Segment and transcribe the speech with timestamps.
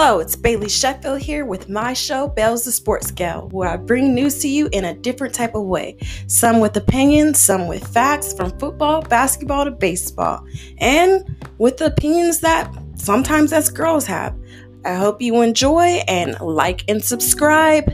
[0.00, 4.14] Hello, it's Baileigh Sheffield here with my show, Bells the Sports Gal, where I bring
[4.14, 5.98] news to you in a different type of way.
[6.28, 10.46] Some with opinions, some with facts from football, basketball to baseball,
[10.78, 14.38] and with the opinions that sometimes us girls have.
[14.84, 17.90] I hope you enjoy and like and subscribe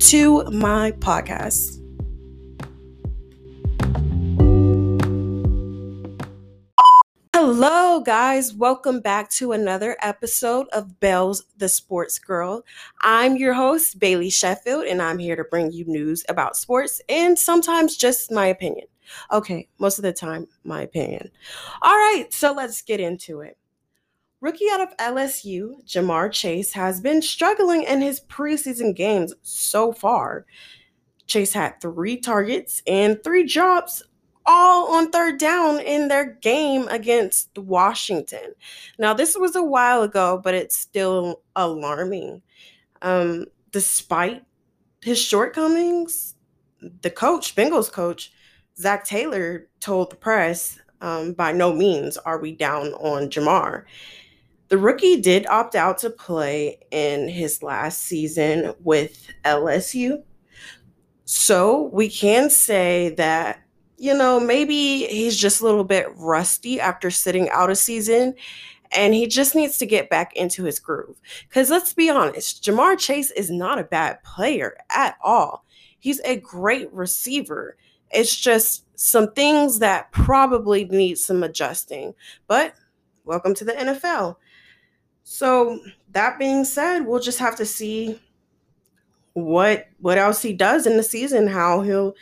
[0.00, 1.75] to my podcast.
[7.96, 8.52] Hello, guys.
[8.52, 12.62] Welcome back to another episode of Bells the Sports Girl.
[13.00, 17.38] I'm your host, Baileigh Sheffield, and I'm here to bring you news about sports and
[17.38, 18.84] sometimes just my opinion.
[19.32, 21.30] Okay, most of the time, my opinion.
[21.80, 23.56] All right, so let's get into it.
[24.42, 30.44] Rookie out of LSU, Ja'Marr Chase, has been struggling in his preseason games so far.
[31.26, 34.02] Chase had three targets and three drops
[34.46, 38.54] all on third down in their game against Washington.
[38.98, 42.42] Now, this was a while ago, but it's still alarming.
[43.02, 44.44] Um, despite
[45.02, 46.34] his shortcomings,
[47.02, 48.32] the coach, Bengals coach,
[48.78, 53.84] Zac Taylor, told the press, um, by no means are we down on Ja'Marr.
[54.68, 60.22] The rookie did opt out to play in his last season with LSU.
[61.24, 63.65] So we can say that
[63.96, 68.34] you know, maybe he's just a little bit rusty after sitting out a season
[68.92, 71.20] and he just needs to get back into his groove.
[71.48, 75.64] Because let's be honest, Ja'Marr Chase is not a bad player at all.
[75.98, 77.76] He's a great receiver.
[78.10, 82.14] It's just some things that probably need some adjusting.
[82.46, 82.74] But
[83.24, 84.36] welcome to the NFL.
[85.24, 85.80] So
[86.12, 88.20] that being said, we'll just have to see
[89.32, 92.14] what what else he does in the season, how he'll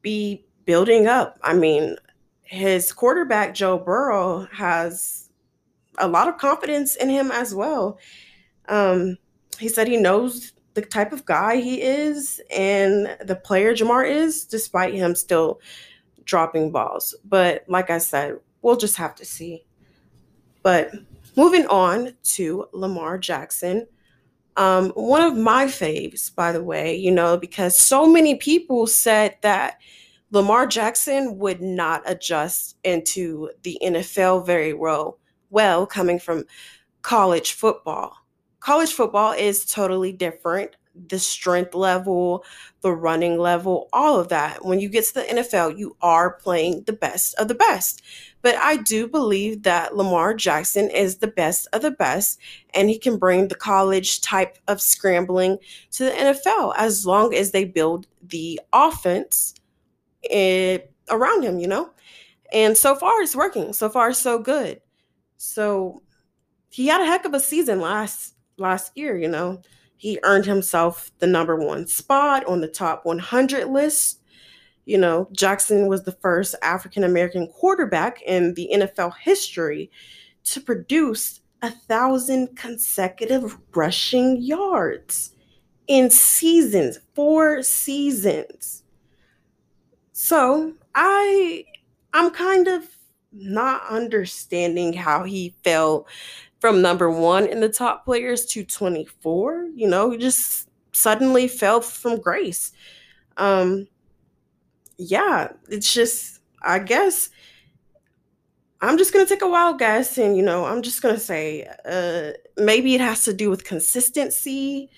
[0.00, 1.38] be building up.
[1.42, 1.96] I mean,
[2.42, 5.30] his quarterback, Joe Burrow, has
[5.96, 7.98] a lot of confidence in him as well.
[8.68, 9.16] Um,
[9.58, 14.44] he said he knows the type of guy he is and the player Ja'Marr is,
[14.44, 15.58] despite him still
[16.24, 17.14] dropping balls.
[17.24, 19.64] But like I said, we'll just have to see.
[20.62, 20.92] But
[21.34, 23.86] moving on to Lamar Jackson.
[24.58, 29.38] Um, one of my faves, by the way, you know, because so many people said
[29.40, 29.78] that
[30.30, 35.18] Lamar Jackson would not adjust into the NFL very well,
[35.48, 36.44] well coming from
[37.00, 38.14] college football.
[38.60, 40.76] College football is totally different.
[41.08, 42.44] The strength level,
[42.82, 44.64] the running level, all of that.
[44.64, 48.02] When you get to the NFL, you are playing the best of the best.
[48.42, 52.38] But I do believe that Lamar Jackson is the best of the best,
[52.74, 55.58] and he can bring the college type of scrambling
[55.92, 59.54] to the NFL as long as they build the offense
[60.22, 61.90] it, around him, you know?
[62.52, 63.72] And so far it's working.
[63.72, 64.80] So far so good.
[65.36, 66.02] So
[66.70, 69.62] he had a heck of a season last last year, you know.
[69.96, 74.20] He earned himself the number 1 spot on the top 100 list.
[74.84, 79.90] You know, Jackson was the first African American quarterback in the NFL history
[80.44, 85.32] to produce a thousand consecutive rushing yards
[85.88, 88.84] in seasons, four seasons.
[90.20, 91.64] So I
[92.12, 92.88] I'm kind of
[93.30, 96.08] not understanding how he fell
[96.58, 99.68] from number one in the top players to 24.
[99.76, 102.72] You know, he just suddenly fell from grace.
[103.36, 103.86] Um
[104.98, 107.30] yeah, it's just I guess
[108.80, 112.32] I'm just gonna take a wild guess and you know, I'm just gonna say uh
[112.56, 114.90] maybe it has to do with consistency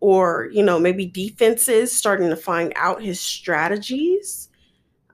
[0.00, 4.49] or you know, maybe defenses starting to find out his strategies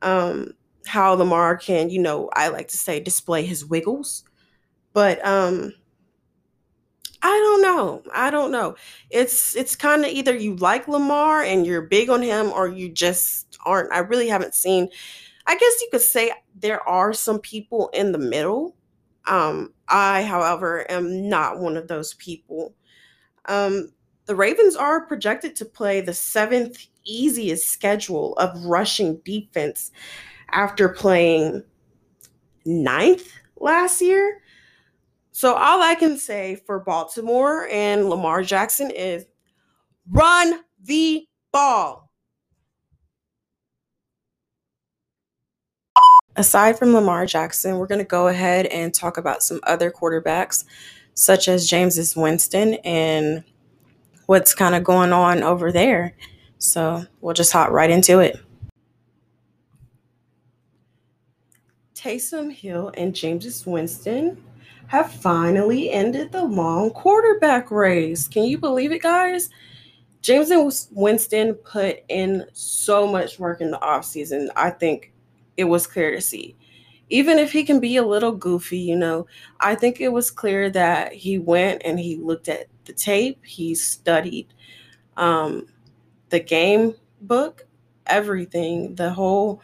[0.07, 0.55] um,
[0.87, 4.25] how Lamar can, you know, I like to say display his wiggles.
[4.93, 5.73] But um
[7.23, 8.03] I don't know.
[8.15, 8.77] I don't know.
[9.11, 12.89] It's it's kind of either you like Lamar and you're big on him or you
[12.91, 13.93] just aren't.
[13.93, 14.89] I really haven't seen
[15.47, 18.77] I guess you could say there are some people in the middle.
[19.27, 22.75] Um I, however, am not one of those people.
[23.47, 23.93] Um
[24.27, 29.91] the Ravens are projected to play the seventh easiest schedule of rushing defense
[30.51, 31.63] after playing
[32.65, 34.43] ninth last year.
[35.33, 39.27] So all I can say for Baltimore and Lamar Jackson is
[40.11, 42.11] run the ball.
[46.37, 50.65] Aside from Lamar Jackson, we're going to go ahead and talk about some other quarterbacks,
[51.15, 53.43] such as Jameis Winston and
[54.27, 56.15] what's kind of going on over there.
[56.59, 58.39] So we'll just hop right into it.
[61.95, 64.43] Taysom Hill and Jameis Winston
[64.87, 68.29] have finally ended the long quarterback race.
[68.29, 69.51] Can you believe it, guys?
[70.23, 74.49] Jameis Winston put in so much work in the offseason.
[74.57, 75.13] I think
[75.57, 76.57] it was clear to see.
[77.09, 79.27] Even if he can be a little goofy, you know,
[79.61, 83.75] I think it was clear that he went and he looked at the tape, he
[83.75, 84.49] studied
[85.17, 85.67] um,
[86.31, 87.67] the game book,
[88.07, 89.61] everything, the whole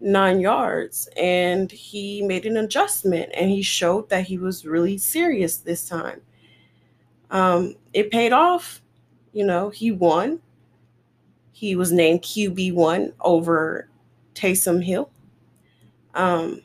[0.00, 5.58] nine yards, and he made an adjustment and he showed that he was really serious
[5.58, 6.20] this time.
[7.30, 8.80] Um, it paid off
[9.32, 10.40] you know, he won.
[11.52, 13.88] He was named QB1 over
[14.34, 15.10] Taysom Hill.
[16.14, 16.62] Um,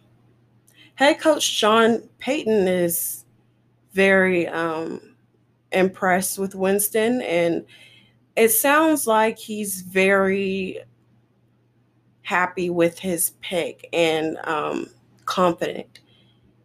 [0.95, 3.25] head coach Sean Payton is
[3.93, 5.15] very um,
[5.71, 7.65] impressed with Winston, and
[8.35, 10.79] it sounds like he's very
[12.23, 14.87] happy with his pick and um,
[15.25, 15.99] confident.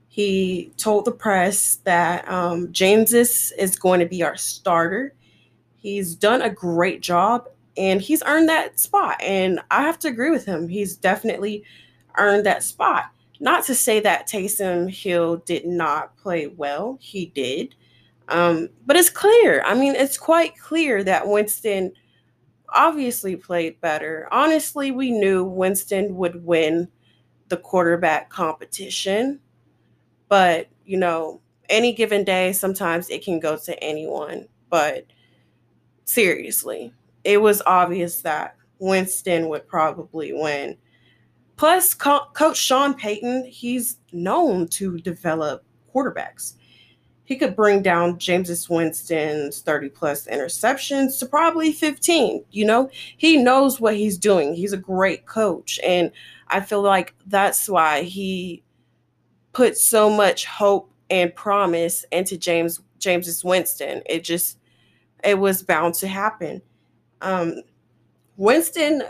[0.09, 5.15] He told the press that um, Jameis is, going to be our starter
[5.81, 9.17] He's done a great job and he's earned that spot.
[9.21, 10.69] And I have to agree with him.
[10.69, 11.65] He's definitely
[12.19, 13.05] earned that spot.
[13.41, 17.75] Not to say that Taysom Hill did not play well, he did.
[18.31, 19.63] Um, but it's clear.
[19.65, 21.93] I mean, it's quite clear that Winston
[22.75, 24.29] obviously played better.
[24.33, 26.89] Honestly, we knew Winston would win
[27.49, 29.41] the quarterback competition.
[30.29, 34.49] But, you know, any given day, sometimes it can go to anyone.
[34.71, 35.07] But
[36.05, 36.93] Seriously,
[37.25, 40.77] it was obvious that Winston would probably win.
[41.57, 46.55] Plus, Co- Coach Sean Payton, he's known to develop quarterbacks.
[47.31, 52.45] He could bring down Jameis Winston's 30 plus interceptions to probably 15.
[52.51, 54.53] You know, he knows what he's doing.
[54.53, 55.79] He's a great coach.
[55.87, 56.11] And
[56.49, 58.65] I feel like that's why he
[59.53, 64.03] put so much hope and promise into James Jameis Winston.
[64.07, 64.59] It just
[65.23, 66.61] it was bound to happen.
[67.21, 67.63] Um,
[68.39, 69.05] Winston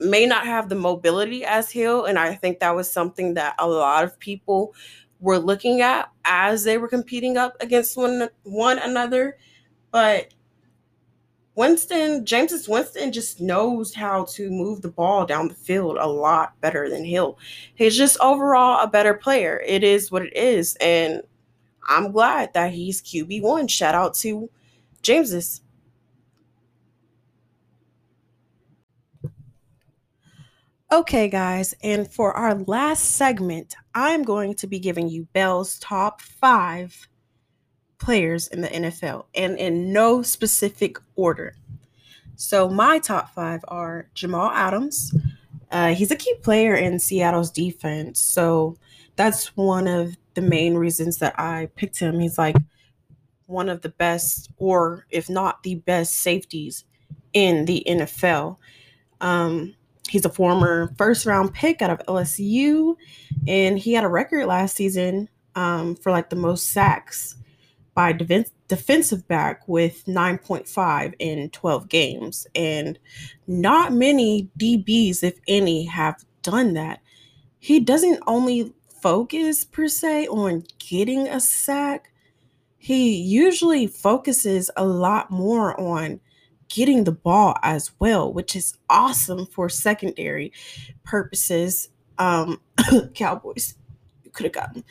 [0.00, 3.68] may not have the mobility as Hill, and I think that was something that a
[3.68, 4.74] lot of people
[5.20, 9.38] were looking at as they were competing up against one one another.
[9.90, 10.32] But
[11.58, 16.52] Winston, Jameis Winston just knows how to move the ball down the field a lot
[16.60, 17.36] better than Hill.
[17.74, 19.60] He's just overall a better player.
[19.66, 20.76] It is what it is.
[20.80, 21.22] And
[21.88, 23.68] I'm glad that he's QB1.
[23.70, 24.48] Shout out to
[25.02, 25.60] James's.
[30.90, 36.22] Okay, guys, and for our last segment, I'm going to be giving you Bell's top
[36.22, 37.08] five
[37.98, 41.54] players in the NFL and in no specific order.
[42.36, 45.14] So, my top five are Jamal Adams.
[45.70, 48.18] Uh, he's a key player in Seattle's defense.
[48.18, 48.78] So,
[49.16, 52.18] that's one of the main reasons that I picked him.
[52.18, 52.56] He's like
[53.44, 56.84] one of the best, or if not the best, safeties
[57.34, 58.56] in the NFL.
[59.20, 59.74] Um,
[60.08, 62.96] he's a former first round pick out of LSU,
[63.46, 67.36] and he had a record last season um, for like the most sacks
[67.94, 72.46] by defensive back with 9.5 in 12 games.
[72.54, 72.98] And
[73.48, 77.00] not many DBs, if any, have done that.
[77.58, 78.72] He doesn't only
[79.02, 82.12] focus per se on getting a sack,
[82.78, 86.20] he usually focuses a lot more on
[86.68, 90.52] getting the ball as well, which is awesome for secondary
[91.04, 91.88] purposes.
[92.18, 92.60] Um,
[93.14, 93.74] Cowboys
[94.32, 94.84] could have gotten.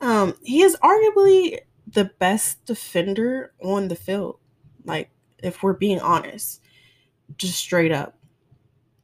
[0.00, 4.38] Um, he is arguably the best defender on the field.
[4.84, 5.10] Like,
[5.42, 6.60] if we're being honest,
[7.36, 8.16] just straight up.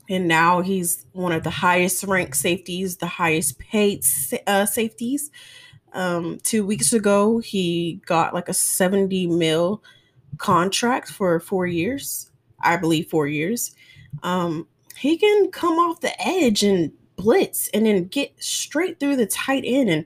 [0.09, 4.05] And now he's one of the highest ranked safeties, the highest paid
[4.47, 5.31] uh, safeties
[5.93, 9.83] um, two weeks ago, he got like a 70 mil
[10.41, 12.31] contract for four years.
[12.61, 13.75] I believe four years.
[14.23, 14.67] Um,
[14.97, 19.65] he can come off the edge and blitz and then get straight through the tight
[19.65, 19.89] end.
[19.89, 20.05] And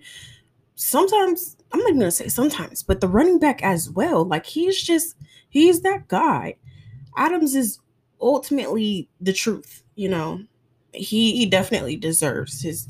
[0.75, 4.25] sometimes, I'm not going to say sometimes, but the running back as well.
[4.25, 5.17] Like he's just,
[5.49, 6.57] he's that guy.
[7.17, 7.79] Adams is
[8.21, 10.43] ultimately the truth, you know.
[10.93, 12.87] He, he definitely deserves his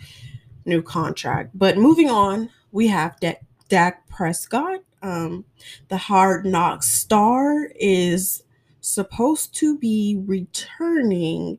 [0.67, 1.51] new contract.
[1.55, 4.81] But moving on, we have Dak, Dak Prescott.
[5.05, 5.45] Um,
[5.89, 8.43] the Hard Knock star is
[8.81, 11.59] supposed to be returning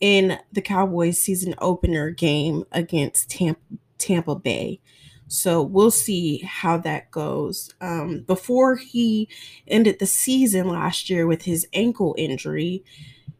[0.00, 3.60] in the Cowboys season opener game against Tampa,
[3.96, 4.80] Tampa Bay.
[5.28, 7.74] So we'll see how that goes.
[7.80, 9.30] Um, before he
[9.66, 12.84] ended the season last year with his ankle injury,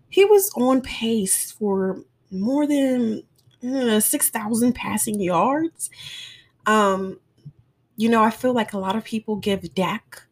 [0.08, 3.24] he was on pace for more than
[3.62, 5.90] uh, 6,000 passing yards.
[6.64, 7.20] Um,
[7.96, 10.22] you know, I feel like a lot of people give Dak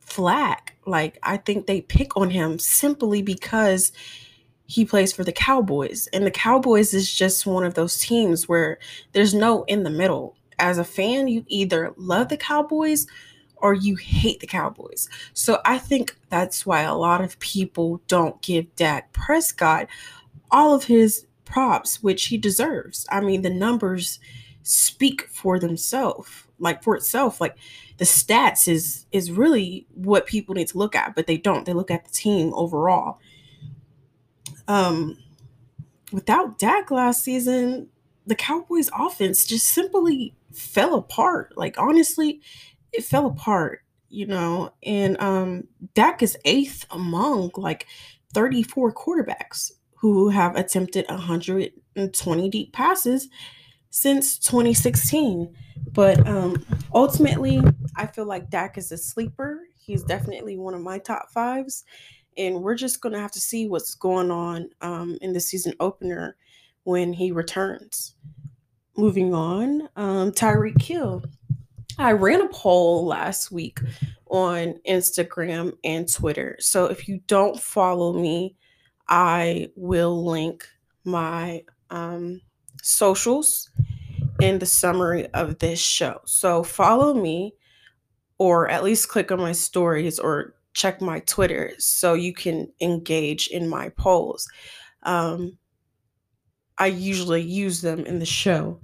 [0.00, 0.76] flack.
[0.86, 3.92] Like, I think they pick on him simply because
[4.66, 6.08] he plays for the Cowboys.
[6.12, 8.78] And the Cowboys is just one of those teams where
[9.12, 10.36] there's no in the middle.
[10.58, 13.06] As a fan, you either love the Cowboys
[13.56, 15.08] or you hate the Cowboys.
[15.32, 19.88] So I think that's why a lot of people don't give Dak Prescott
[20.50, 23.06] all of his props, which he deserves.
[23.10, 24.20] I mean, the numbers
[24.68, 27.40] speak for themselves, like for itself.
[27.40, 27.56] Like
[27.96, 31.64] the stats is is really what people need to look at, but they don't.
[31.64, 33.18] They look at the team overall.
[34.66, 35.16] Um,
[36.12, 37.88] without Dak last season,
[38.26, 41.56] the Cowboys' offense just simply fell apart.
[41.56, 42.40] Like honestly,
[42.92, 44.72] it fell apart, you know.
[44.82, 47.86] And um, Dak is eighth among like
[48.34, 53.28] 34 quarterbacks who have attempted 120 deep passes
[53.90, 55.54] since 2016.
[55.92, 56.64] But um,
[56.94, 57.62] ultimately,
[57.96, 59.60] I feel like Dak is a sleeper.
[59.76, 61.84] He's definitely one of my top fives.
[62.36, 65.74] And we're just going to have to see what's going on um, in the season
[65.80, 66.36] opener
[66.84, 68.14] when he returns.
[68.96, 71.22] Moving on, um, Tyreek Hill.
[71.98, 73.80] I ran a poll last week
[74.26, 76.56] on Instagram and Twitter.
[76.60, 78.56] So if you don't follow me,
[79.08, 80.68] I will link
[81.04, 82.40] my um,
[82.82, 83.70] socials
[84.40, 86.20] in the summary of this show.
[86.24, 87.54] So follow me
[88.38, 93.48] or at least click on my stories or check my Twitter so you can engage
[93.48, 94.48] in my polls.
[95.02, 95.58] Um,
[96.78, 98.80] I usually use them in the show.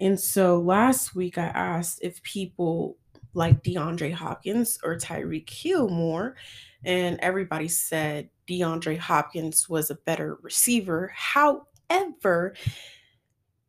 [0.00, 2.98] And so last week I asked if people
[3.34, 6.36] like DeAndre Hopkins or Tyreek Hill more,
[6.84, 11.12] and everybody said DeAndre Hopkins was a better receiver.
[11.14, 12.54] However,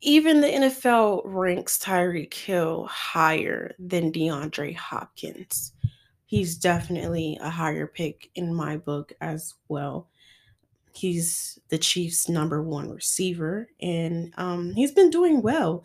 [0.03, 5.71] even the NFL ranks Tyreek Hill higher than DeAndre Hopkins.
[6.25, 10.09] He's definitely a higher pick in my book as well.
[10.93, 15.83] He's the Chiefs' number one receiver, and um, he's been doing well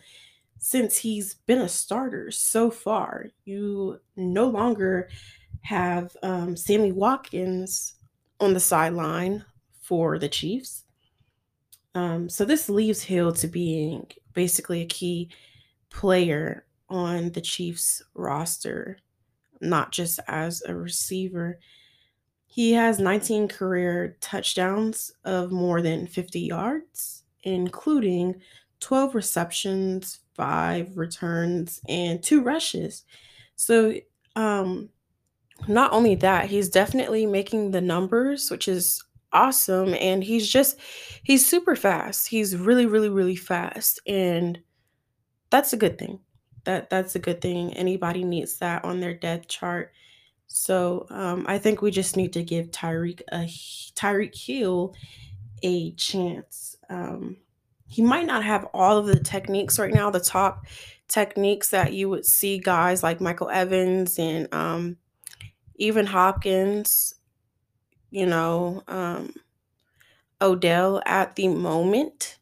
[0.58, 3.28] since he's been a starter so far.
[3.44, 5.08] You no longer
[5.62, 7.94] have um, Sammy Watkins
[8.40, 9.44] on the sideline
[9.80, 10.84] for the Chiefs.
[11.94, 15.30] Um, so this leaves Hill to being basically a key
[15.90, 18.98] player on the Chiefs roster,
[19.60, 21.58] not just as a receiver.
[22.46, 28.40] He has 19 career touchdowns of more than 50 yards, including
[28.80, 33.04] 12 receptions, five returns, and two rushes.
[33.56, 33.94] So,
[34.36, 34.88] um,
[35.66, 39.94] not only that, he's definitely making the numbers, which is awesome.
[39.94, 40.78] And he's just,
[41.22, 42.28] he's super fast.
[42.28, 44.00] He's really, really, really fast.
[44.06, 44.60] And
[45.50, 46.20] that's a good thing.
[46.64, 47.72] That that's a good thing.
[47.74, 49.92] Anybody needs that on their depth chart.
[50.48, 53.46] So um, I think we just need to give Tyreek a
[53.94, 54.94] Tyreek Hill
[55.62, 56.76] a chance.
[56.90, 57.36] Um,
[57.86, 60.66] he might not have all of the techniques right now, the top
[61.08, 64.96] techniques that you would see guys like Michael Evans and um,
[65.76, 67.14] even Hopkins,
[68.10, 69.34] you know, um,
[70.40, 72.38] Odell at the moment.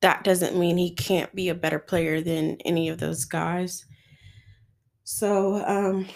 [0.00, 3.84] That doesn't mean he can't be a better player than any of those guys.
[5.04, 6.08] So um,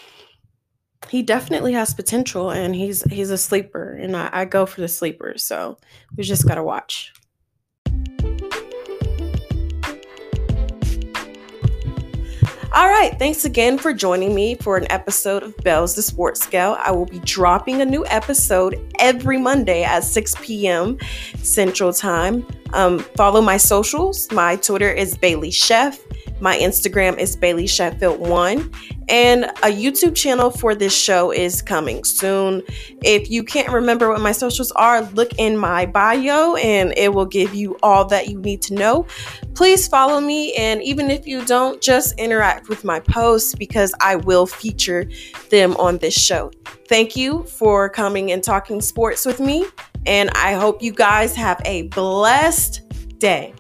[1.11, 4.89] he definitely has potential, and he's he's a sleeper, and I, I go for the
[4.89, 5.45] sleepers.
[5.45, 5.79] So
[6.17, 7.13] we just gotta watch.
[12.77, 16.77] All right, thanks again for joining me for an episode of Bells the Sports Gal.
[16.79, 20.99] I will be dropping a new episode every Monday at 6 p.m.
[21.39, 22.47] Central Time.
[22.75, 24.31] Um, follow my socials.
[24.31, 26.06] My Twitter is Bailey Chef.
[26.41, 28.71] My Instagram is Baileigh Sheffield One,
[29.09, 32.63] and a YouTube channel for this show is coming soon.
[33.03, 37.25] If you can't remember what my socials are, look in my bio and it will
[37.25, 39.07] give you all that you need to know.
[39.55, 44.17] Please follow me, and even if you don't, just interact with my posts because I
[44.17, 45.09] will feature
[45.51, 46.51] them on this show.
[46.89, 49.65] Thank you for coming and talking sports with me,
[50.05, 52.83] and I hope you guys have a blessed
[53.19, 53.55] day.